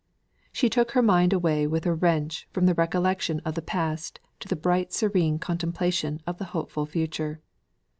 She 0.51 0.67
took 0.67 0.93
her 0.93 1.03
mind 1.03 1.31
away 1.31 1.67
with 1.67 1.85
a 1.85 1.93
wrench 1.93 2.47
from 2.51 2.65
the 2.65 2.73
recollection 2.73 3.39
of 3.45 3.53
the 3.53 3.61
past 3.61 4.19
to 4.39 4.47
the 4.47 4.55
bright 4.55 4.91
serene 4.91 5.37
contemplation 5.37 6.21
of 6.25 6.39
the 6.39 6.45
hopeful 6.57 6.87
future. 6.87 7.39